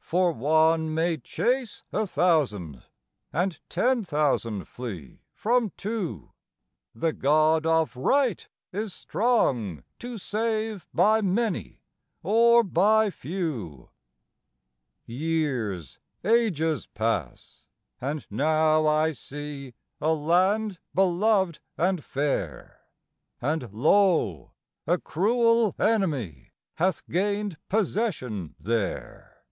[0.00, 2.82] For one may chase a thousand,
[3.32, 6.32] and ten thousand flee from two;
[6.92, 11.82] The God of right is strong to save by many
[12.24, 13.90] or by few.
[15.06, 17.62] Years, ages pass
[18.00, 22.80] and now I see a land beloved and fair;
[23.40, 24.50] And lo!
[24.88, 29.44] a cruel enemy hath gained possession there.